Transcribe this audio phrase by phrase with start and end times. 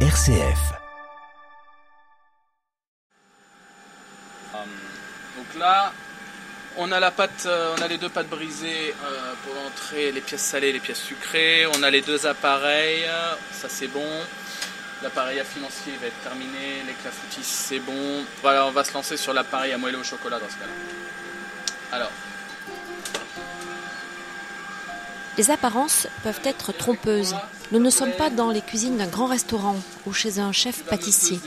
[0.00, 0.74] RCF.
[4.52, 5.90] Donc là,
[6.76, 10.20] on a la pâte, euh, on a les deux pâtes brisées euh, pour l'entrée, les
[10.20, 11.64] pièces salées, les pièces sucrées.
[11.78, 13.06] On a les deux appareils,
[13.52, 14.06] ça c'est bon.
[15.02, 18.22] L'appareil à financier va être terminé, les clafoutis c'est bon.
[18.42, 21.96] Voilà, on va se lancer sur l'appareil à moelleux au chocolat dans ce cas-là.
[21.96, 22.10] Alors,
[25.38, 27.36] Les apparences peuvent être trompeuses.
[27.70, 29.76] Nous ne sommes pas dans les cuisines d'un grand restaurant
[30.06, 31.38] ou chez un chef pâtissier.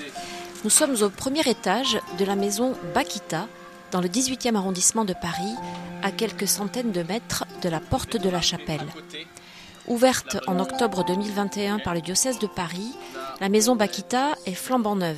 [0.63, 3.47] Nous sommes au premier étage de la maison Bakita,
[3.91, 5.55] dans le 18e arrondissement de Paris,
[6.03, 8.85] à quelques centaines de mètres de la porte de la chapelle.
[9.87, 12.93] Ouverte en octobre 2021 par le diocèse de Paris,
[13.41, 15.17] la maison Bakita est flambant neuve.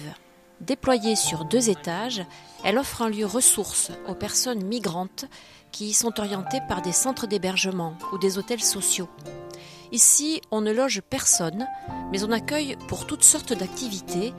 [0.61, 2.23] Déployée sur deux étages,
[2.63, 5.25] elle offre un lieu ressource aux personnes migrantes
[5.71, 9.09] qui y sont orientées par des centres d'hébergement ou des hôtels sociaux.
[9.91, 11.67] Ici, on ne loge personne,
[12.11, 14.33] mais on accueille pour toutes sortes d'activités,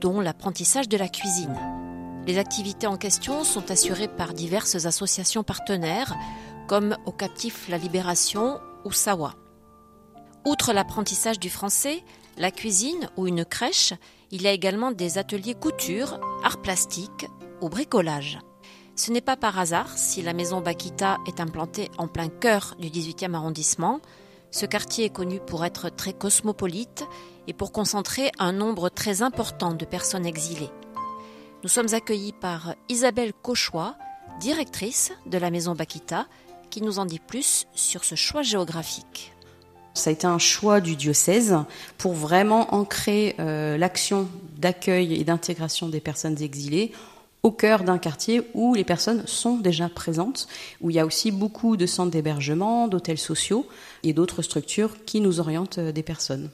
[0.00, 1.56] dont l'apprentissage de la cuisine.
[2.26, 6.14] Les activités en question sont assurées par diverses associations partenaires,
[6.68, 9.34] comme Au Captif La Libération ou Sawa.
[10.44, 12.04] Outre l'apprentissage du français,
[12.36, 13.94] la cuisine ou une crèche,
[14.30, 17.26] il y a également des ateliers couture, art plastique
[17.62, 18.38] ou bricolage.
[18.94, 22.88] Ce n'est pas par hasard si la maison Bakita est implantée en plein cœur du
[22.88, 24.00] 18e arrondissement.
[24.50, 27.06] Ce quartier est connu pour être très cosmopolite
[27.46, 30.70] et pour concentrer un nombre très important de personnes exilées.
[31.62, 33.96] Nous sommes accueillis par Isabelle Cauchois,
[34.40, 36.26] directrice de la maison Bakita,
[36.70, 39.32] qui nous en dit plus sur ce choix géographique.
[39.94, 41.56] Ça a été un choix du diocèse
[41.98, 46.92] pour vraiment ancrer euh, l'action d'accueil et d'intégration des personnes exilées
[47.42, 50.46] au cœur d'un quartier où les personnes sont déjà présentes,
[50.80, 53.66] où il y a aussi beaucoup de centres d'hébergement, d'hôtels sociaux
[54.02, 56.50] et d'autres structures qui nous orientent euh, des personnes.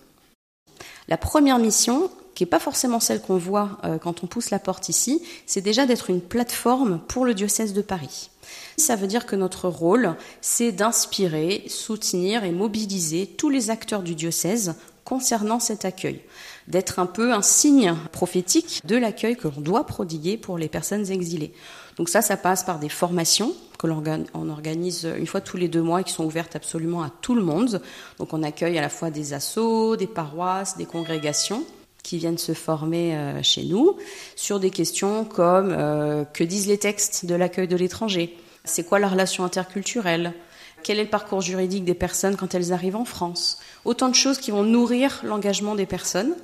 [1.09, 4.59] La première mission, qui n'est pas forcément celle qu'on voit euh, quand on pousse la
[4.59, 8.31] porte ici, c'est déjà d'être une plateforme pour le diocèse de Paris.
[8.77, 14.15] Ça veut dire que notre rôle, c'est d'inspirer, soutenir et mobiliser tous les acteurs du
[14.15, 16.21] diocèse concernant cet accueil,
[16.69, 21.11] d'être un peu un signe prophétique de l'accueil que l'on doit prodiguer pour les personnes
[21.11, 21.53] exilées.
[21.97, 25.83] Donc ça, ça passe par des formations que l'on organise une fois tous les deux
[25.83, 27.81] mois et qui sont ouvertes absolument à tout le monde.
[28.19, 31.65] Donc on accueille à la fois des assos, des paroisses, des congrégations
[32.03, 33.97] qui viennent se former euh, chez nous
[34.37, 38.37] sur des questions comme euh, que disent les textes de l'accueil de l'étranger?
[38.65, 40.35] C'est quoi la relation interculturelle?
[40.83, 43.59] Quel est le parcours juridique des personnes quand elles arrivent en France?
[43.85, 46.35] Autant de choses qui vont nourrir l'engagement des personnes.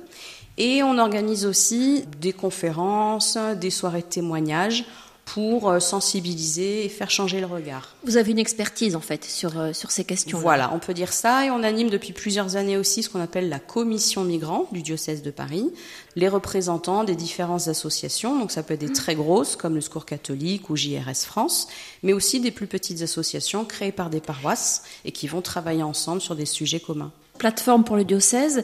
[0.57, 4.85] Et on organise aussi des conférences, des soirées de témoignages
[5.25, 7.95] pour euh, sensibiliser et faire changer le regard.
[8.03, 10.37] Vous avez une expertise en fait sur, euh, sur ces questions.
[10.37, 10.41] -là.
[10.41, 13.49] Voilà, on peut dire ça et on anime depuis plusieurs années aussi ce qu'on appelle
[13.49, 15.71] la commission migrants du diocèse de Paris,
[16.15, 20.05] les représentants des différentes associations, donc ça peut être des très grosses comme le Secours
[20.05, 21.67] catholique ou JRS France,
[22.03, 26.21] mais aussi des plus petites associations créées par des paroisses et qui vont travailler ensemble
[26.21, 27.11] sur des sujets communs.
[27.39, 28.63] Plateforme pour le diocèse,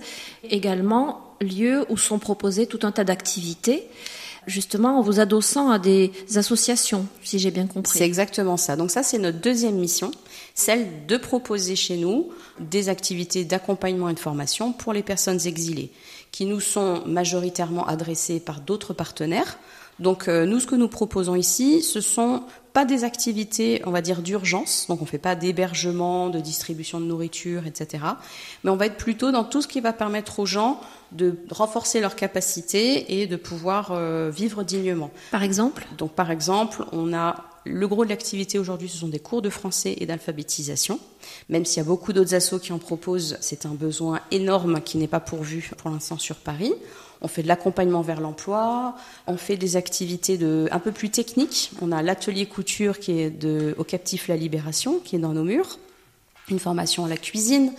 [0.49, 3.87] également lieu où sont proposées tout un tas d'activités
[4.47, 7.97] justement en vous adossant à des associations, si j'ai bien compris.
[7.97, 8.75] C'est exactement ça.
[8.75, 10.11] Donc ça, c'est notre deuxième mission,
[10.55, 12.29] celle de proposer chez nous
[12.59, 15.91] des activités d'accompagnement et de formation pour les personnes exilées,
[16.31, 19.57] qui nous sont majoritairement adressées par d'autres partenaires.
[19.99, 22.43] Donc euh, nous, ce que nous proposons ici, ce sont
[22.73, 26.99] pas des activités, on va dire, d'urgence, donc on ne fait pas d'hébergement, de distribution
[26.99, 28.05] de nourriture, etc.
[28.63, 30.79] Mais on va être plutôt dans tout ce qui va permettre aux gens
[31.11, 35.11] de renforcer leurs capacités et de pouvoir euh, vivre dignement.
[35.31, 35.85] Par exemple?
[35.97, 39.49] Donc par exemple, on a le gros de l'activité aujourd'hui, ce sont des cours de
[39.49, 40.99] français et d'alphabétisation.
[41.49, 44.97] Même s'il y a beaucoup d'autres assos qui en proposent, c'est un besoin énorme qui
[44.97, 46.73] n'est pas pourvu pour l'instant sur Paris.
[47.21, 48.95] On fait de l'accompagnement vers l'emploi,
[49.27, 51.71] on fait des activités de, un peu plus techniques.
[51.81, 55.43] On a l'atelier couture qui est de, au Captif La Libération, qui est dans nos
[55.43, 55.77] murs,
[56.49, 57.73] une formation à la cuisine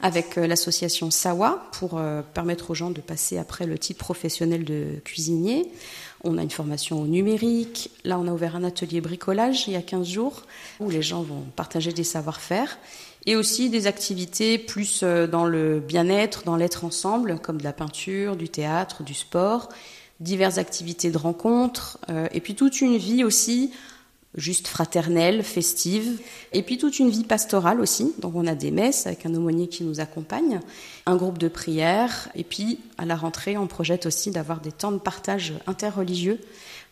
[0.00, 4.64] avec euh, l'association Sawa pour euh, permettre aux gens de passer après le titre professionnel
[4.64, 5.70] de cuisinier.
[6.22, 7.90] On a une formation au numérique.
[8.04, 10.42] Là, on a ouvert un atelier bricolage il y a 15 jours
[10.80, 12.78] où les gens vont partager des savoir-faire
[13.26, 17.72] et aussi des activités plus euh, dans le bien-être, dans l'être ensemble, comme de la
[17.72, 19.68] peinture, du théâtre, du sport,
[20.20, 21.98] diverses activités de rencontres,
[22.32, 23.72] et puis toute une vie aussi
[24.36, 26.20] juste fraternelle, festive,
[26.52, 28.12] et puis toute une vie pastorale aussi.
[28.20, 30.60] Donc on a des messes avec un aumônier qui nous accompagne,
[31.06, 34.92] un groupe de prière, et puis à la rentrée, on projette aussi d'avoir des temps
[34.92, 36.40] de partage interreligieux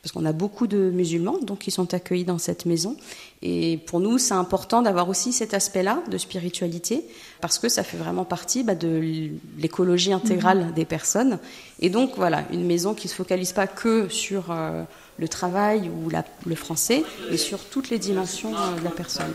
[0.03, 2.97] parce qu'on a beaucoup de musulmans donc qui sont accueillis dans cette maison.
[3.41, 7.05] Et pour nous, c'est important d'avoir aussi cet aspect-là de spiritualité,
[7.41, 10.73] parce que ça fait vraiment partie bah, de l'écologie intégrale mhm.
[10.73, 11.39] des personnes.
[11.79, 14.83] Et donc voilà, une maison qui ne se focalise pas que sur euh,
[15.19, 19.33] le travail ou la, le français, mais sur toutes les dimensions euh, de la personne.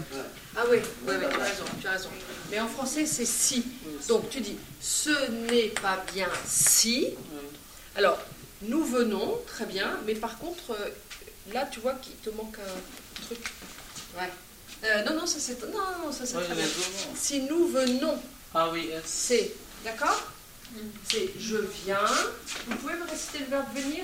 [0.56, 0.78] Ah oui,
[1.08, 2.10] oui, oui, tu as raison, tu as raison.
[2.50, 3.64] Mais en français, c'est si.
[4.08, 7.10] Donc tu dis, ce n'est pas bien si.
[7.96, 8.18] Alors,
[8.64, 13.22] nous venons, très bien, mais par contre, euh, là, tu vois qu'il te manque un
[13.24, 13.54] truc.
[14.18, 14.32] Ouais.
[14.84, 15.62] Euh, non, non, ça c'est.
[15.62, 16.66] Non, non, ça c'est très bien.
[17.16, 18.18] Si nous venons.
[18.54, 19.54] Ah oui, c'est.
[19.84, 20.32] D'accord
[21.10, 22.00] C'est je viens.
[22.68, 24.04] Vous pouvez me réciter le verbe venir?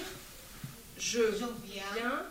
[1.03, 1.19] Je
[1.65, 2.23] viens.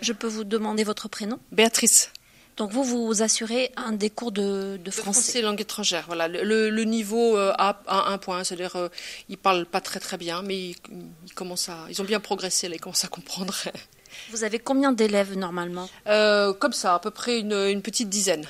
[0.00, 2.10] Je peux vous demander votre prénom Béatrice.
[2.56, 5.20] Donc vous, vous assurez un des cours de, de français.
[5.20, 6.04] français langue étrangère.
[6.06, 8.88] Voilà, le, le niveau euh, A un point, c'est-à-dire euh,
[9.28, 12.76] ils parlent pas très très bien, mais ils, commencent à, ils ont bien progressé, là,
[12.76, 13.54] ils commencent à comprendre.
[14.30, 18.46] Vous avez combien d'élèves normalement euh, Comme ça, à peu près une, une petite dizaine.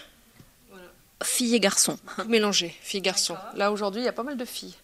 [0.68, 0.84] Voilà.
[1.22, 1.98] Filles et garçons.
[2.28, 3.36] Mélangés, filles et garçons.
[3.54, 4.74] Là aujourd'hui, il y a pas mal de filles.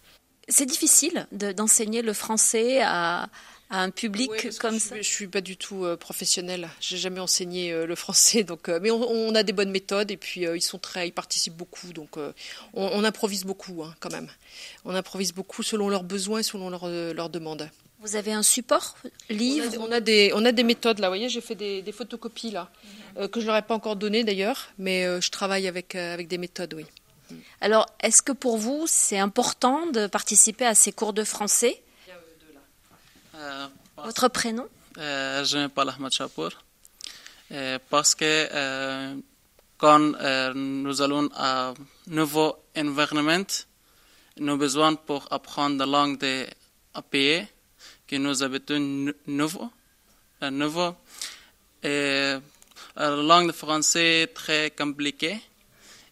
[0.47, 3.29] C'est difficile d'enseigner le français à,
[3.71, 4.29] à un public
[4.59, 6.69] comme ça Je suis pas du tout euh, professionnelle.
[6.81, 10.17] J'ai jamais enseigné euh, le français, donc euh, mais on, a des bonnes méthodes et
[10.17, 12.17] puis ils sont très, ils participent beaucoup, donc
[12.73, 14.27] on, improvise beaucoup hein, quand même.
[14.83, 17.69] On improvise beaucoup selon leurs besoins et selon leurs demandes.
[18.01, 18.97] Vous avez un support
[19.29, 19.71] livre?
[19.79, 21.07] On a, des, on a des méthodes là.
[21.07, 22.69] Vous voyez, j'ai fait des, photocopies là
[23.31, 26.73] que je leur ai pas encore données d'ailleurs, mais je travaille avec avec des méthodes,
[26.73, 26.85] oui.
[27.61, 31.81] Alors, est-ce que pour vous, c'est important de participer à ces cours de français?
[33.97, 34.67] Votre prénom
[34.97, 36.51] euh, Je m'appelle Ahmed Chapour.
[37.51, 39.15] Euh, parce que
[39.77, 41.73] quand nous allons à un
[42.07, 43.45] nouveau environnement,
[44.37, 46.47] nous avons besoin pour apprendre la langue des
[47.09, 47.45] pays
[48.07, 49.69] que nous habitons nouveau.
[50.41, 50.95] nouveau.
[51.83, 52.35] Et
[52.95, 55.41] la langue française est très compliquée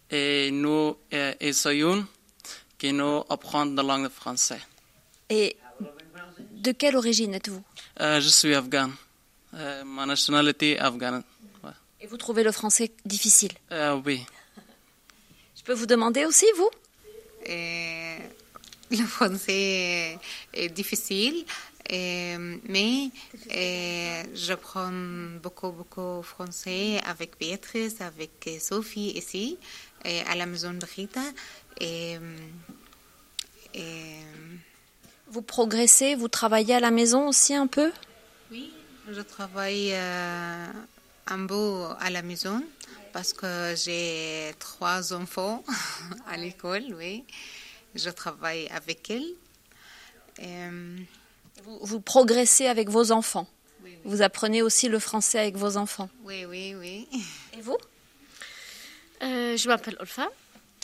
[0.10, 0.98] et nous
[1.40, 2.06] essayons
[2.78, 4.62] que nous apprendre la langue française.
[5.30, 5.56] Et
[6.60, 7.64] de quelle origine êtes-vous?
[8.02, 8.92] Euh, Je suis afghan.
[9.54, 11.24] Euh, ma nationalité est afghane.
[12.02, 13.52] Et vous trouvez le français difficile?
[13.72, 14.26] Euh, Oui.
[15.58, 16.70] Je peux vous demander aussi, vous?
[18.92, 20.18] Le français
[20.54, 21.46] est difficile,
[21.90, 23.10] mais
[24.34, 24.92] j'apprends
[25.44, 29.58] beaucoup, beaucoup français avec Béatrice, avec Sophie ici,
[30.06, 31.22] à la maison de Rita.
[31.82, 32.18] Et,
[33.76, 34.16] et
[35.30, 37.92] vous progressez, vous travaillez à la maison aussi un peu?
[38.52, 38.74] Oui,
[39.10, 40.66] je travaille euh,
[41.28, 42.64] un peu à la maison
[43.14, 45.64] parce que j'ai trois enfants
[46.28, 47.24] à l'école, oui.
[47.96, 49.26] Je travaille avec elles.
[50.42, 50.98] Euh,
[51.64, 53.48] vous, progressez avec vos enfants?
[54.06, 56.10] Vous apprenez aussi le français avec vos enfants?
[56.24, 57.08] Oui, oui, oui.
[57.58, 57.78] Et vous?
[59.22, 60.30] Euh, Je m'appelle Olfa.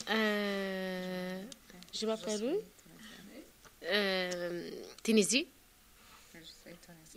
[0.08, 2.60] je m'appelle
[3.86, 4.70] euh,
[5.02, 5.48] Tunisie.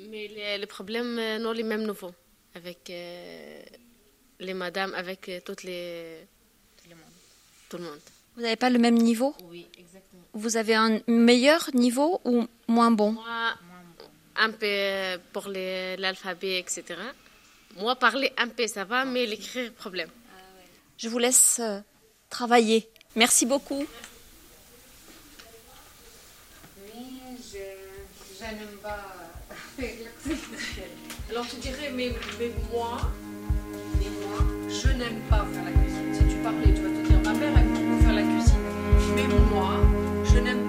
[0.10, 0.28] Mais
[0.58, 2.14] les, problèmes euh, n'ont les mêmes nouveaux
[2.56, 3.62] avec euh,
[4.40, 6.26] les madames, avec toutes les.
[6.82, 7.06] Tout le monde.
[7.70, 8.00] Tout le monde.
[8.36, 9.36] Vous n'avez pas le même niveau?
[9.50, 10.24] Oui, exactement.
[10.34, 13.12] Vous avez un meilleur niveau ou moins bon?
[13.12, 13.54] Moi,
[14.38, 16.84] un peu pour l'alphabet, etc.
[17.76, 20.10] Moi, parler un peu, ça va, mais l'écrire, problème.
[20.98, 21.62] Je vous laisse
[22.30, 22.90] travailler.
[23.16, 23.86] Merci beaucoup.
[31.40, 32.98] Alors tu dirais, mais, mais moi,
[33.98, 36.14] mais moi, je n'aime pas faire la cuisine.
[36.14, 38.60] Si tu parlais, tu vas te dire, ma mère aime beaucoup faire la cuisine,
[39.16, 39.24] mais
[39.56, 39.76] moi,
[40.26, 40.69] je n'aime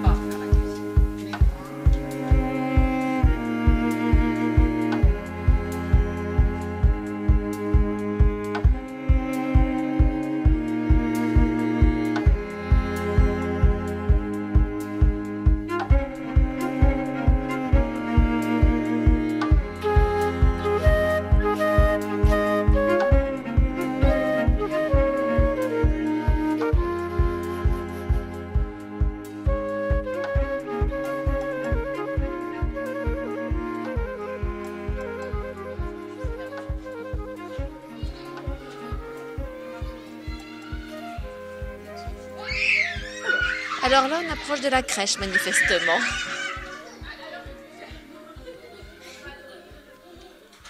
[44.59, 45.97] De la crèche, manifestement.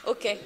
[0.05, 0.25] Ok.
[0.25, 0.38] Alors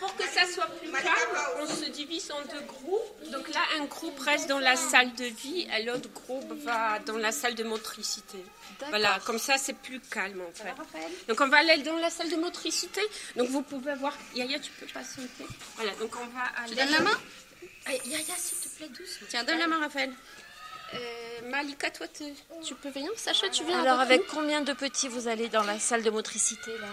[0.00, 3.30] pour que ça soit plus calme, on se divise en deux groupes.
[3.30, 7.16] Donc là, un groupe reste dans la salle de vie et l'autre groupe va dans
[7.16, 8.44] la salle de motricité.
[8.90, 10.74] Voilà, comme ça c'est plus calme en fait.
[11.28, 13.00] Donc on va aller dans la salle de motricité.
[13.36, 15.46] Donc vous pouvez voir, Yaya, tu peux patienter.
[15.76, 16.70] Voilà, donc on va aller.
[16.70, 17.18] Tu donnes la main
[17.88, 19.26] Eh, Yaya, s'il te plaît, doucement.
[19.28, 20.12] Tiens, donne la main, Raphaël.
[20.94, 20.98] Euh,
[21.50, 25.28] Malika, toi, tu- tu peux venir Sacha, tu viens Alors avec combien de petits vous
[25.28, 26.88] allez dans la salle de motricité là?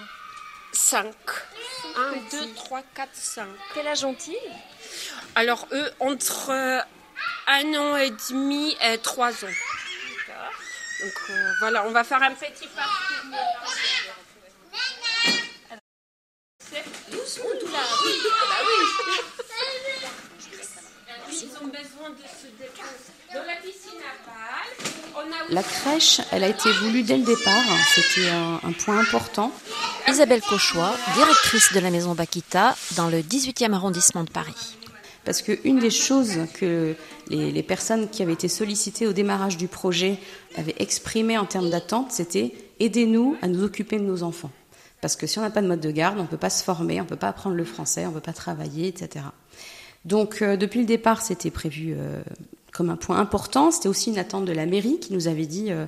[0.74, 1.14] 5.
[1.96, 3.48] 1, 2, 3, 4, 5.
[3.74, 4.36] Quel âge ont-ils?
[5.36, 6.80] Alors, eux, entre euh,
[7.48, 9.48] un an et demi et trois ans.
[11.02, 13.40] Donc, euh, voilà, on va faire un petit parcours.
[17.12, 17.80] Doucement, tout là.
[18.06, 18.84] Oui, ah bah oui.
[21.98, 23.12] Ils ont besoin de se dépenser.
[23.34, 27.24] Dans la piscine à balles, on a La crèche, elle a été voulue dès le
[27.24, 27.64] départ.
[27.96, 29.52] C'était un, un point important.
[30.08, 34.78] Isabelle Cauchois, directrice de la maison Bakita dans le 18e arrondissement de Paris.
[35.26, 36.96] Parce qu'une des choses que
[37.30, 40.20] les, les personnes qui avaient été sollicitées au démarrage du projet
[40.56, 44.52] avaient exprimé en termes d'attente, c'était aidez-nous à nous occuper de nos enfants.
[45.02, 46.64] Parce que si on n'a pas de mode de garde, on ne peut pas se
[46.64, 49.26] former, on ne peut pas apprendre le français, on ne peut pas travailler, etc.
[50.06, 52.22] Donc euh, depuis le départ, c'était prévu euh,
[52.72, 53.72] comme un point important.
[53.72, 55.86] C'était aussi une attente de la mairie qui nous avait dit euh,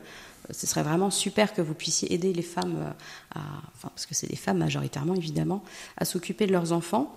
[0.52, 2.94] ce serait vraiment super que vous puissiez aider les femmes,
[3.36, 3.42] à,
[3.82, 5.64] parce que c'est des femmes majoritairement évidemment,
[5.98, 7.16] à s'occuper de leurs enfants.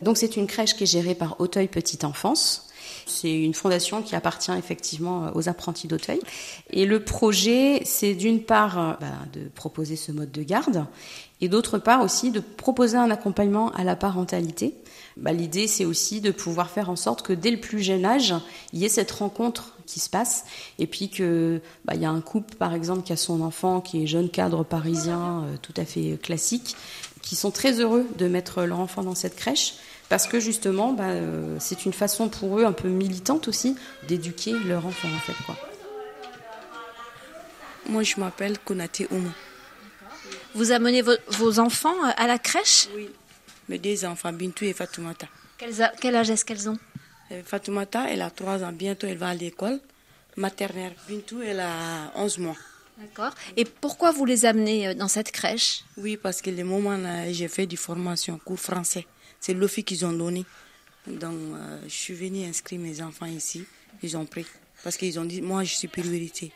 [0.00, 2.68] Donc c'est une crèche qui est gérée par Auteuil Petite Enfance.
[3.06, 6.20] C'est une fondation qui appartient effectivement aux apprentis d'Auteuil.
[6.70, 10.86] Et le projet, c'est d'une part euh, bah, de proposer ce mode de garde
[11.40, 14.74] et d'autre part aussi de proposer un accompagnement à la parentalité.
[15.16, 18.34] Bah, L'idée, c'est aussi de pouvoir faire en sorte que dès le plus jeune âge,
[18.72, 20.44] il y ait cette rencontre qui se passe
[20.78, 24.02] et puis que bah, y a un couple, par exemple, qui a son enfant, qui
[24.02, 26.76] est jeune cadre parisien, euh, tout à fait classique,
[27.22, 29.74] qui sont très heureux de mettre leur enfant dans cette crèche
[30.08, 34.52] parce que justement, bah, euh, c'est une façon pour eux un peu militante aussi d'éduquer
[34.66, 35.34] leur enfant en fait.
[35.46, 35.56] Quoi.
[37.88, 39.30] Moi, je m'appelle Konate Oumou.
[40.54, 42.88] Vous amenez vo- vos enfants à la crèche?
[42.94, 43.10] Oui.
[43.68, 45.26] Mes deux enfants, Bintou et Fatoumata.
[45.58, 46.78] Quels a- Quel âge est-ce qu'elles ont?
[47.32, 48.72] Euh, Fatoumata, elle a 3 ans.
[48.72, 49.80] Bientôt, elle va à l'école
[50.36, 50.94] maternelle.
[51.08, 52.56] Bintou, elle a 11 mois.
[52.98, 53.34] D'accord.
[53.56, 55.82] Et pourquoi vous les amenez euh, dans cette crèche?
[55.96, 56.96] Oui, parce que le moment
[57.30, 59.06] j'ai fait du formation, cours français.
[59.44, 60.46] C'est l'OFI qu'ils ont donné.
[61.06, 63.62] Donc, euh, je suis venue inscrire mes enfants ici.
[64.02, 64.46] Ils ont pris.
[64.82, 66.50] Parce qu'ils ont dit, moi, je suis priorité.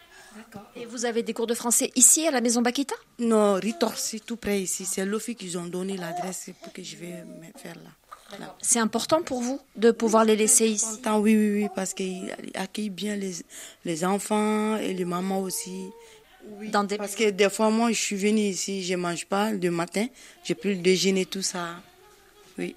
[0.75, 4.21] Et vous avez des cours de français ici à la maison Bakita Non, Ritor, c'est
[4.25, 4.87] tout près ici.
[4.87, 8.39] C'est l'OFI qu'ils ont donné l'adresse pour que je vais me faire là.
[8.39, 8.57] là.
[8.63, 10.87] C'est important pour vous de pouvoir les laisser ici?
[10.97, 13.35] Content, oui, oui, oui, parce qu'ils accueillent bien les,
[13.85, 15.91] les enfants et les mamans aussi.
[16.73, 16.97] dans des...
[16.97, 20.07] Parce que des fois, moi, je suis venue ici, je mange pas le matin,
[20.43, 21.83] j'ai pris le déjeuner, tout ça.
[22.59, 22.77] Oui.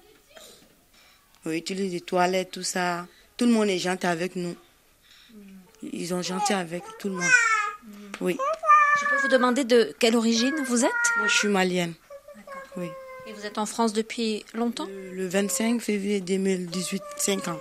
[1.44, 3.06] Oui, utilise les toilettes, tout ça.
[3.36, 4.54] Tout le monde est gentil avec nous.
[5.82, 7.30] Ils sont gentils avec tout le monde.
[8.20, 8.38] Oui.
[9.00, 10.90] Je peux vous demander de quelle origine vous êtes?
[11.18, 11.94] Moi, je suis malienne.
[12.76, 12.86] Oui.
[13.26, 14.86] Et vous êtes en France depuis longtemps?
[14.86, 17.60] Le le 25 février 2018, 5 ans.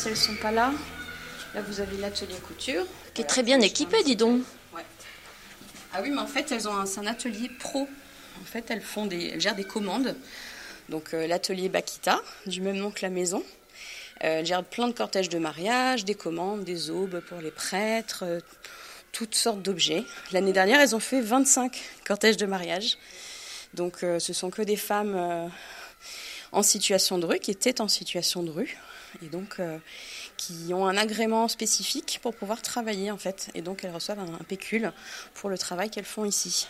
[0.00, 0.72] Si elles ne sont pas là.
[1.54, 2.86] Là, vous avez l'atelier couture.
[3.12, 4.42] Qui est très bien équipé, dis donc.
[4.74, 4.84] Ouais.
[5.92, 7.86] Ah oui, mais en fait, elles ont un, c'est un atelier pro.
[8.40, 10.16] En fait, elles font des, elles gèrent des commandes.
[10.88, 13.44] Donc euh, l'atelier Bakita, du même nom que la maison.
[14.24, 18.24] Euh, elles gèrent plein de cortèges de mariage, des commandes, des aubes pour les prêtres,
[18.26, 18.40] euh,
[19.12, 20.04] toutes sortes d'objets.
[20.32, 22.96] L'année dernière, elles ont fait 25 cortèges de mariage.
[23.74, 25.50] Donc euh, ce sont que des femmes
[26.52, 28.78] en situation de rue, qui étaient en situation de rue,
[29.22, 29.78] et donc euh,
[30.36, 33.50] qui ont un agrément spécifique pour pouvoir travailler en fait.
[33.54, 34.92] Et donc elles reçoivent un, pécule
[35.34, 36.66] pour le travail qu'elles font ici.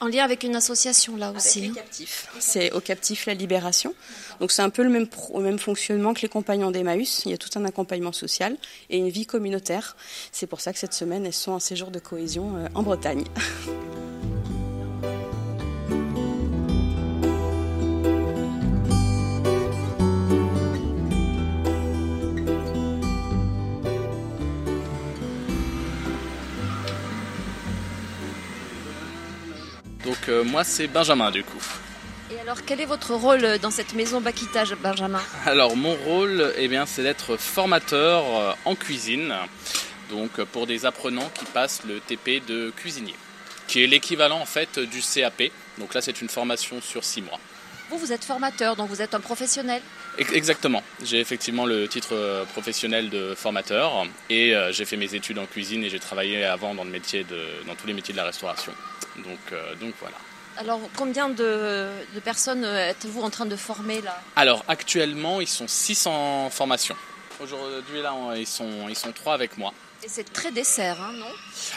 [0.00, 1.60] En lien avec une association là aussi.
[1.60, 2.28] Avec les captifs.
[2.40, 3.94] C'est au captif la libération.
[4.40, 5.06] Donc c'est un peu le même,
[5.38, 7.22] même fonctionnement que les compagnons d'Emmaüs.
[7.24, 8.56] Il y a tout un accompagnement social
[8.90, 9.96] et une vie communautaire.
[10.32, 13.24] C'est pour ça que cette semaine elles sont en séjour de cohésion euh, en Bretagne.
[30.04, 31.62] Donc euh, moi c'est Benjamin du coup.
[32.30, 35.20] Et alors quel est votre rôle dans cette maison Bakita, Benjamin?
[35.46, 39.34] Alors mon rôle eh bien, c'est d'être formateur euh, en cuisine,
[40.10, 43.14] donc pour des apprenants qui passent le TP de cuisinier,
[43.68, 45.52] qui est l'équivalent en fait du CAP.
[45.78, 47.38] Donc là c'est une formation sur six mois.
[47.90, 49.82] Vous, vous êtes formateur, donc vous êtes un professionnel?
[50.16, 50.82] Exactement.
[51.04, 55.84] J'ai effectivement le titre euh, professionnel de formateur et j'ai fait mes études en cuisine
[55.84, 58.72] et j'ai travaillé avant dans, le métier de, dans tous les métiers de la restauration.
[59.16, 60.16] Donc, euh, donc voilà.
[60.56, 61.88] Alors, combien de,
[62.24, 64.20] personnes êtes-vous en train de former là?
[64.36, 66.96] Alors, actuellement, ils sont 600 formations.
[67.40, 69.72] Aujourd'hui, là, ils sont, ils sont 3 avec moi.
[70.04, 71.30] Et c'est très dessert, hein, non?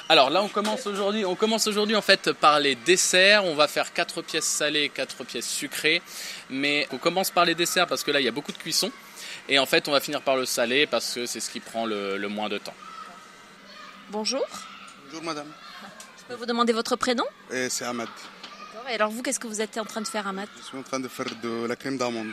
[0.09, 1.25] Alors là, on commence aujourd'hui.
[1.25, 3.45] On commence aujourd'hui en fait par les desserts.
[3.45, 6.01] On va faire 4 pièces salées, 4 pièces sucrées.
[6.49, 8.91] Mais on commence par les desserts parce que là, il y a beaucoup de cuisson.
[9.47, 11.85] Et en fait, on va finir par le salé parce que c'est ce qui prend
[11.85, 12.73] le, le moins de temps.
[14.09, 14.45] Bonjour.
[15.05, 15.51] Bonjour, madame.
[16.27, 17.23] Je peux vous demander votre prénom
[17.69, 18.07] C'est Ahmed.
[18.89, 20.81] Et alors vous, qu'est-ce que vous êtes en train de faire, Ahmed Je suis en
[20.81, 22.31] train de faire de la crème d'amande.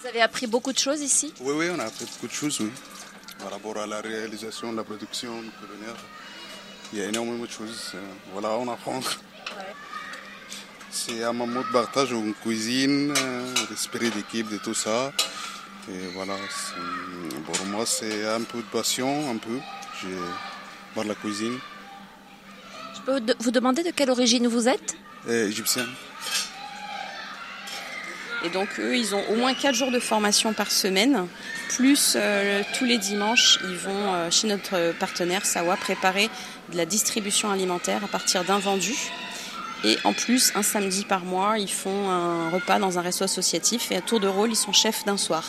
[0.00, 2.60] Vous avez appris beaucoup de choses ici Oui, oui, on a appris beaucoup de choses,
[2.60, 2.70] oui.
[3.40, 5.96] Par rapport à la réalisation, la production culinaire,
[6.92, 7.92] il y a énormément de choses.
[7.96, 8.00] Euh,
[8.32, 9.00] voilà, on apprend.
[10.90, 15.12] C'est un moment de partage en cuisine, euh, l'esprit d'équipe, de tout ça.
[15.88, 16.36] Et voilà,
[17.44, 19.58] pour moi, c'est un peu de passion, un peu
[20.94, 21.58] par la cuisine.
[22.94, 24.96] Je peux vous demander de quelle origine vous êtes?
[25.28, 25.88] Euh, Égyptienne.
[28.44, 31.26] Et donc eux, ils ont au moins 4 jours de formation par semaine,
[31.70, 36.28] plus euh, tous les dimanches, ils vont euh, chez notre partenaire Sawa préparer
[36.70, 38.94] de la distribution alimentaire à partir d'un vendu.
[39.82, 43.90] Et en plus, un samedi par mois, ils font un repas dans un resto associatif
[43.92, 45.44] et à tour de rôle, ils sont chefs d'un soir.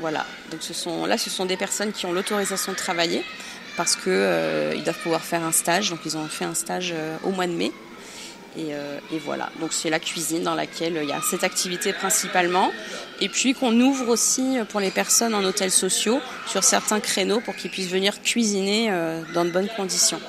[0.00, 0.26] Voilà.
[0.50, 3.24] Donc ce sont, là, ce sont des personnes qui ont l'autorisation de travailler
[3.76, 5.90] parce qu'ils euh, doivent pouvoir faire un stage.
[5.90, 7.72] Donc ils ont fait un stage euh, au mois de mai.
[8.56, 12.70] Euh, et, voilà, donc c'est la cuisine dans laquelle il y a cette activité principalement.
[13.20, 17.56] Et puis qu'on ouvre aussi pour les personnes en hôtels sociaux sur certains créneaux pour
[17.56, 18.92] qu'ils puissent venir cuisiner
[19.34, 20.20] dans de bonnes conditions.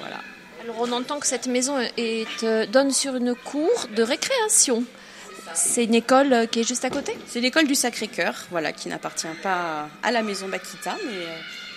[0.00, 0.16] Voilà.
[0.64, 4.82] Alors on entend que cette maison est, donne sur une cour de récréation.
[5.54, 7.16] C'est une école qui est juste à côté?
[7.28, 11.26] C'est l'école du Sacré-Cœur, voilà, qui n'appartient pas à la maison Bakita, mais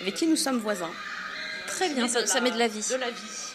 [0.02, 0.90] avec qui nous sommes voisins.
[1.68, 2.84] Très bien, ça, met de la vie.
[2.90, 3.51] De la vie,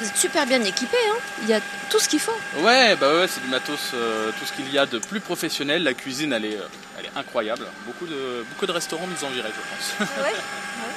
[0.00, 2.36] Vous êtes super bien équipés, hein il y a tout ce qu'il faut.
[2.58, 5.84] Ouais, bah ouais, c'est du matos, euh, tout ce qu'il y a de plus professionnel.
[5.84, 6.66] La cuisine, elle est, euh,
[6.98, 7.64] elle est incroyable.
[7.86, 10.08] Beaucoup de, beaucoup de restaurants nous enviraient, je pense.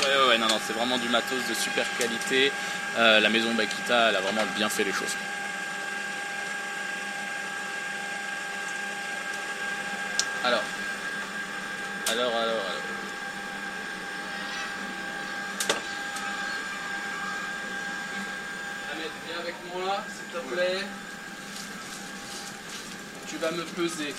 [0.04, 2.52] Ouais, ouais, ouais, non, non, c'est vraiment du matos de super qualité.
[2.98, 5.16] Euh, la maison Bakita, elle a vraiment bien fait les choses.
[10.44, 10.64] Alors,
[12.12, 12.62] alors, alors, alors.
[18.92, 19.56] Ahmed, viens avec
[20.08, 20.84] s'il te plaît.
[23.28, 24.14] Tu vas me peser.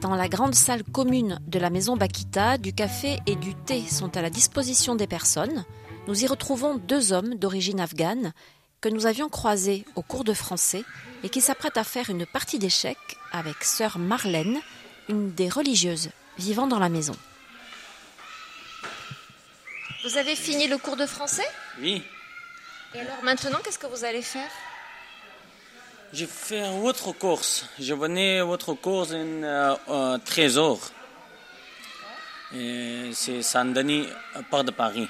[0.00, 4.16] Dans la grande salle commune de la maison Bakita, du café et du thé sont
[4.16, 5.64] à la disposition des personnes.
[6.06, 8.32] Nous y retrouvons deux hommes d'origine afghane
[8.80, 10.84] que nous avions croisés au cours de français
[11.22, 14.60] et qui s'apprêtent à faire une partie d'échecs avec sœur Marlène,
[15.08, 17.16] une des religieuses vivant dans la maison.
[20.04, 21.46] Vous avez fini le cours de français?
[21.80, 22.02] Oui.
[22.94, 24.48] Et alors maintenant, qu'est-ce que vous allez faire?
[26.12, 27.66] Je fais autre course.
[27.78, 30.78] Je venais autre course en euh, Trésor.
[32.50, 34.06] C'est Saint-Denis,
[34.50, 35.06] part de Paris.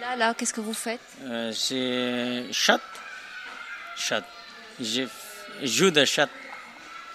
[0.00, 1.00] Là, là, qu'est-ce que vous faites?
[1.24, 2.80] Euh, C'est chat.
[3.96, 4.22] Chat.
[4.80, 5.02] Je
[5.62, 6.28] joue de chat.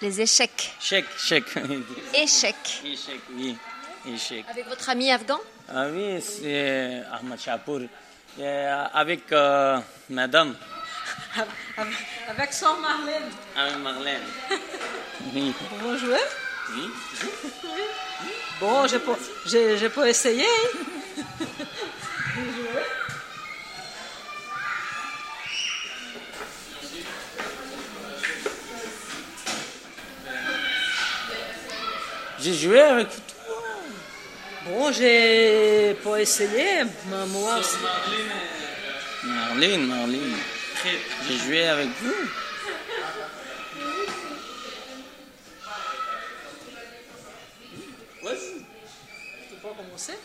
[0.02, 0.74] Les échecs.
[0.80, 1.46] Chèque, chèque.
[2.14, 2.82] Échecs.
[2.84, 3.56] Échecs, oui.
[4.06, 4.44] échec.
[4.50, 5.40] Avec votre ami afghan?
[5.68, 7.80] Ah oui, c'est Ahmad Chapour.
[7.80, 9.78] Et, euh, avec euh,
[10.10, 10.54] madame,
[12.28, 13.22] Avec, Sœur Marlène.
[13.56, 14.20] avec Marlène.
[15.32, 15.54] Oui.
[15.80, 16.18] Vous jouez
[16.74, 16.90] Oui.
[18.60, 19.12] Bon, je peux,
[19.46, 20.46] je, je peux essayer.
[32.44, 33.08] J'ai joué avec
[34.66, 37.76] Bon, je peux essayer, mais moi aussi.
[39.24, 40.36] Marlène, Marlène.
[41.26, 42.12] J'ai joué avec vous.
[48.22, 48.64] Vas-y.
[49.48, 50.18] Tu peux commencer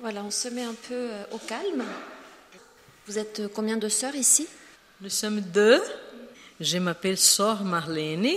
[0.00, 1.82] Voilà, on se met un peu euh, au calme.
[3.06, 4.46] Vous êtes euh, combien de sœurs ici?
[5.00, 5.82] Nous sommes deux.
[6.60, 8.28] Je m'appelle Sœur Marlène.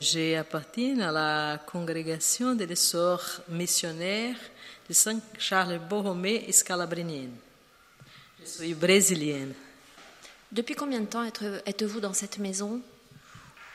[0.00, 4.36] J'appartiens à la congrégation des sœurs missionnaires
[4.88, 7.34] de Saint Charles Borromée et Scalabrinienne.
[8.40, 9.52] Je suis brésilienne.
[10.50, 12.80] Depuis combien de temps êtes- êtes-vous dans cette maison?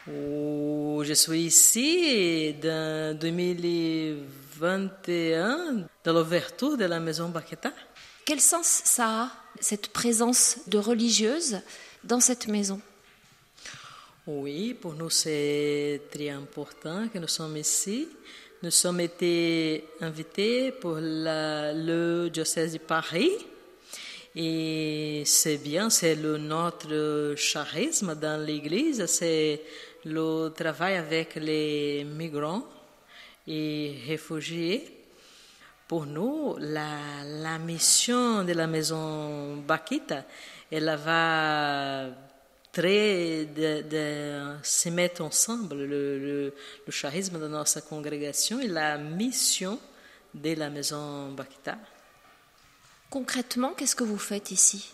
[0.10, 7.72] Oh, je suis ici en 2021 dans l'ouverture de la maison Baqueta.
[8.26, 11.60] Quel sens ça a, cette présence de religieuses
[12.04, 12.80] dans cette maison
[14.28, 18.08] Oui, pour nous c'est très important que nous sommes ici.
[18.62, 23.32] Nous sommes été invités pour le diocèse de Paris.
[24.36, 29.62] Et c'est bien, c'est le notre charisme dans l'Église, c'est
[30.06, 32.66] le travail avec les migrants
[33.48, 34.93] et réfugiés.
[35.88, 40.24] Pour nous, la, la mission de la maison Bakita,
[40.72, 42.08] elle va
[42.72, 46.54] très de, de se mettre ensemble, le, le,
[46.88, 49.80] le charisme de notre congrégation et la mission
[50.34, 51.78] de la maison Bakita.
[53.10, 54.92] Concrètement, qu'est-ce que vous faites ici?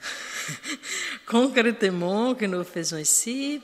[1.26, 3.60] Concrètement, ce que nous faisons ici,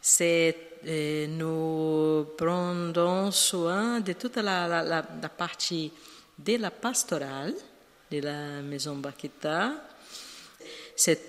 [0.00, 5.02] c'est nous prenons soin de toute la
[5.36, 5.92] partie
[6.38, 7.54] de la pastorale
[8.10, 9.72] de la maison Bakita.
[10.94, 11.20] C'est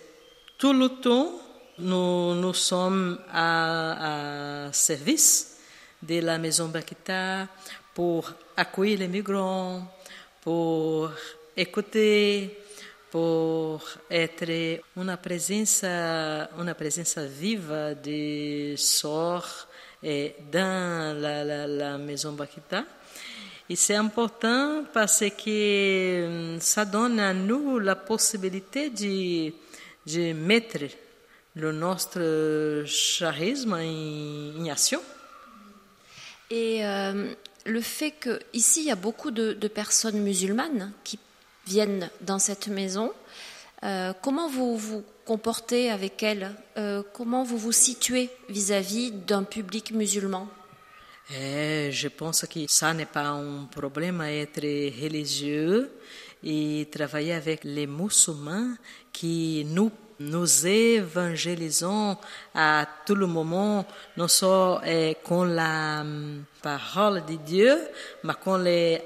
[0.57, 1.31] tout le temps,
[1.79, 5.57] nous, nous sommes à, à service
[6.01, 7.47] de la maison Bakita
[7.93, 9.87] pour accueillir les migrants,
[10.41, 11.09] pour
[11.55, 12.59] écouter,
[13.11, 19.43] por être uma presença uma presença viva de sor
[20.51, 22.85] dans la, maison Bakita.
[23.69, 29.51] E c'est important parce que hum, ça donne à nous la possibilité de,
[30.05, 30.85] de mettre
[31.55, 35.01] le notre charisme en, en action.
[36.49, 37.33] Et euh,
[37.65, 41.19] le fait que ici il y a beaucoup de, de personnes musulmanes qui
[41.67, 43.11] viennent dans cette maison,
[43.83, 49.91] euh, comment vous vous comportez avec elles Euh, Comment vous vous situez vis-à-vis d'un public
[49.91, 50.47] musulman?
[51.33, 55.91] Eh, je pense que ça n'est pas un problème à être religieux
[56.43, 58.75] et travailler avec les musulmans
[59.11, 62.17] qui nous nous évangélisons
[62.55, 67.77] à tout le moment, non seulement eh, con la hum, parole de Dieu,
[68.23, 69.01] mais con les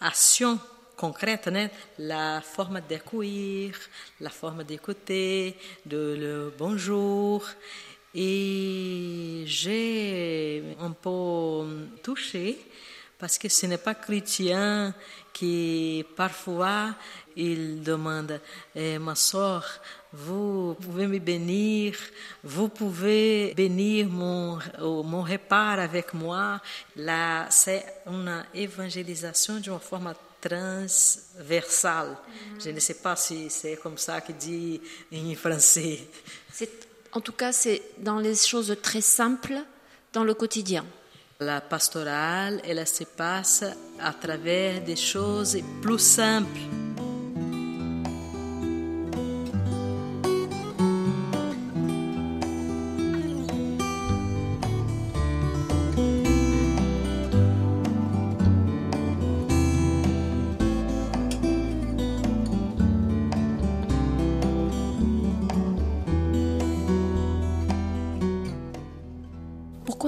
[0.00, 0.58] actions
[1.02, 1.68] concrètes, né?
[1.98, 3.74] la forme d'accueillir,
[4.20, 7.44] la forme d'écouter, de le bonjour.
[8.14, 12.56] Et j'ai un peu touché
[13.18, 14.94] parce que ce n'est pas chrétien
[15.32, 16.94] qui parfois
[17.34, 18.40] il demande
[18.76, 19.64] eh, ma soeur,
[20.12, 21.96] vous pouvez me bénir,
[22.44, 26.60] vous pouvez bénir mon, mon repas avec moi.
[26.94, 32.16] Là, c'est une évangélisation d'une forme transversale.
[32.62, 34.80] Je ne sais pas si c'est comme ça que dit
[35.12, 36.00] en français.
[37.12, 39.58] En tout cas, c'est dans les choses très simples,
[40.12, 40.84] dans le quotidien.
[41.40, 43.64] La pastorale, elle se passe
[44.00, 46.91] à travers des choses plus simples.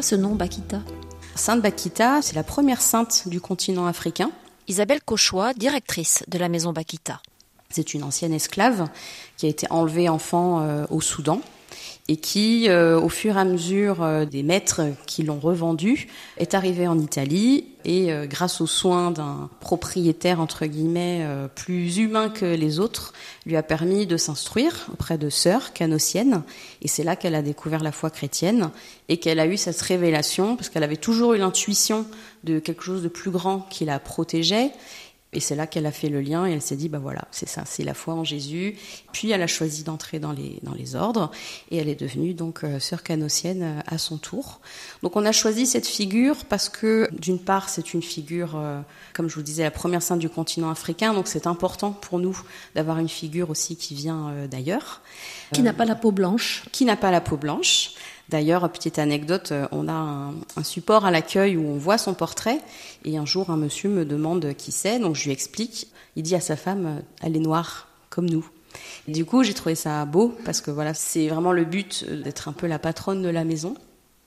[0.05, 0.83] Ce nom Bakita
[1.35, 4.31] Sainte Bakita, c'est la première sainte du continent africain.
[4.69, 7.23] Isabelle Cauchois, directrice de la maison Bakita.
[7.71, 8.87] C'est une ancienne esclave
[9.39, 11.41] qui a été enlevée enfant euh, au Soudan
[12.09, 16.55] et qui, euh, au fur et à mesure euh, des maîtres qui l'ont revendue, est
[16.55, 22.81] arrivée en Italie et, grâce aux soins d'un propriétaire entre guillemets plus humain que les
[22.81, 23.13] autres,
[23.45, 26.45] lui a permis de s'instruire auprès de sœurs canossiennes.
[26.81, 28.71] Et c'est là qu'elle a découvert la foi chrétienne
[29.11, 32.07] et qu'elle a eu cette révélation parce qu'elle avait toujours eu l'intuition
[32.43, 34.71] de quelque chose de plus grand qui la protégeait
[35.35, 37.49] et c'est là qu'elle a fait le lien et elle s'est dit, bah voilà, c'est
[37.49, 38.77] ça, c'est la foi en Jésus.
[39.13, 41.31] Puis elle a choisi d'entrer dans les, dans les ordres
[41.71, 44.61] et elle est devenue donc euh, sœur canossienne euh, à son tour.
[45.03, 48.81] Donc on a choisi cette figure parce que d'une part c'est une figure, euh,
[49.13, 52.41] comme je vous disais, la première sainte du continent africain, donc c'est important pour nous
[52.75, 55.03] d'avoir une figure aussi qui vient d'ailleurs.
[55.53, 56.65] Qui n'a pas la peau blanche.
[56.73, 57.93] Qui n'a pas la peau blanche.
[58.31, 62.59] D'ailleurs, petite anecdote, euh, on a un, support à l'accueil où on voit son portrait
[63.05, 65.89] et un jour un monsieur me demande qui c'est, donc je lui explique.
[66.17, 68.49] Il dit à sa femme, euh, elle est noire comme nous.
[69.09, 72.49] du coup, j'ai trouvé ça beau parce que voilà, c'est vraiment le but euh, d'être
[72.49, 73.75] un peu la patronne de la maison.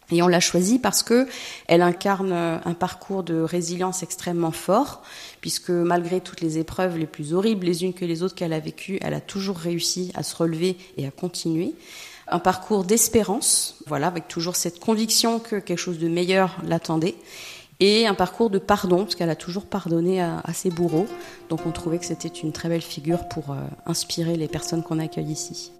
[0.09, 1.27] Et on l'a choisie parce que
[1.67, 5.03] elle incarne un parcours de résilience extrêmement fort,
[5.41, 8.59] puisque malgré toutes les épreuves les plus horribles les unes que les autres qu'elle a
[8.61, 11.73] vécues, elle a toujours réussi à se relever et à continuer
[12.29, 17.15] un parcours d'espérance, voilà, avec toujours cette conviction que quelque chose de meilleur l'attendait,
[17.79, 21.07] et un parcours de pardon, parce qu'elle a toujours pardonné à, ses bourreaux.
[21.49, 24.99] Donc on trouvait que c'était une très belle figure pour euh, inspirer les personnes qu'on
[24.99, 25.71] accueille ici.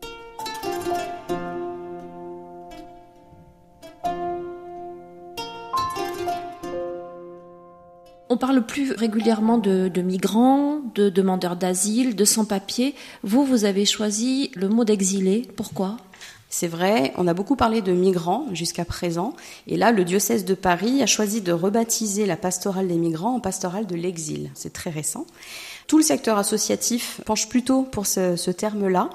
[8.29, 12.93] On parle plus régulièrement de, de migrants, de demandeurs d'asile, de sans-papiers.
[13.23, 15.47] Vous, vous avez choisi le mot d'exilé.
[15.55, 15.97] Pourquoi?
[16.49, 19.35] C'est vrai, on a beaucoup parlé de migrants jusqu'à présent,
[19.67, 23.39] et là, le diocèse de Paris a choisi de rebaptiser la pastorale des migrants en
[23.41, 24.49] pastorale de l'exil.
[24.53, 25.25] C'est très récent.
[25.87, 29.09] Tout le secteur associatif penche plutôt pour ce, terme-là,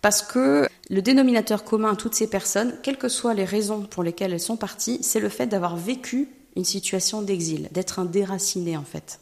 [0.00, 4.04] parce que le dénominateur commun à toutes ces personnes, quelles que soient les raisons pour
[4.04, 8.76] lesquelles elles sont parties, c'est le fait d'avoir vécu une situation d'exil, d'être un déraciné
[8.76, 9.18] en fait.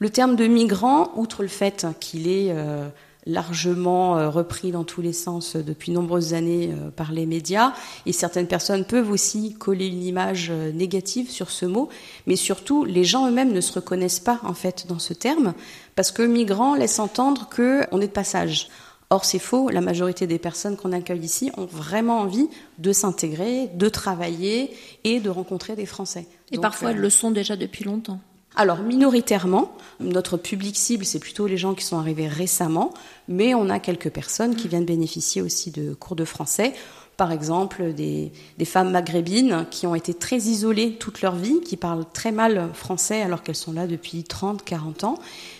[0.00, 2.88] Le terme de migrant, outre le fait qu'il est euh,
[3.26, 7.72] largement euh, repris dans tous les sens euh, depuis nombreuses années euh, par les médias.
[8.06, 11.88] Et certaines personnes peuvent aussi coller une image négative sur ce mot,
[12.26, 15.54] mais surtout les gens eux-mêmes ne se reconnaissent pas en fait dans ce terme
[15.96, 18.68] parce que migrant laisse entendre qu'on est de passage.
[19.12, 19.70] Or, c'est faux.
[19.70, 24.70] La majorité des personnes qu'on accueille ici ont vraiment envie de s'intégrer, de travailler
[25.02, 26.28] et de rencontrer des Français.
[26.52, 28.20] Et parfois, elles le sont déjà depuis longtemps.
[28.56, 32.92] Alors minoritairement, notre public cible, c'est plutôt les gens qui sont arrivés récemment,
[33.28, 36.74] mais on a quelques personnes qui viennent bénéficier aussi de cours de français.
[37.16, 38.32] Par exemple, des,
[38.64, 43.22] femmes maghrébines qui ont été très isolées toute leur vie, qui parlent très mal français
[43.22, 45.18] alors qu'elles sont là depuis 30, 40 ans,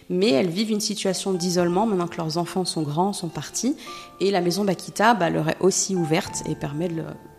[0.08, 3.76] mais elles vivent une situation d'isolement maintenant que leurs enfants sont grands, sont partis,
[4.20, 6.88] et la maison Bakita bah, leur est aussi ouverte et permet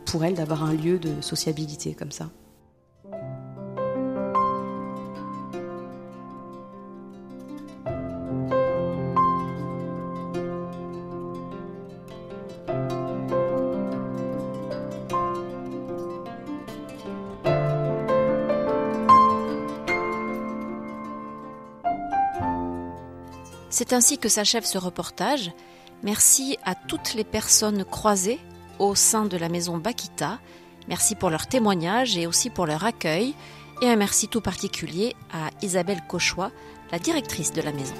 [0.05, 2.29] pour elles d'avoir un lieu de sociabilité comme ça.
[23.71, 25.51] C'est ainsi que s'achève ce reportage.
[26.03, 28.39] Merci à toutes les personnes croisées
[28.79, 30.39] au sein de la maison Bakita.
[30.89, 33.33] Merci pour leur témoignage et aussi pour leur accueil.
[33.81, 36.51] Et un merci tout particulier à Isabelle Cauchois,
[36.91, 37.95] la directrice de la maison.